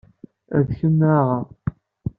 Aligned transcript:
Ad 0.57 0.67
kem-aɣeɣ. 0.79 1.45